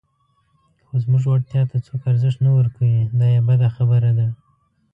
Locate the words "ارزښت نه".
2.11-2.51